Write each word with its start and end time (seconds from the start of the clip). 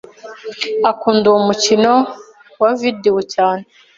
Akunda 0.89 1.25
uwo 1.29 1.39
mukino 1.47 1.93
wa 2.61 2.71
videwo 2.79 3.21
cyane. 3.33 3.65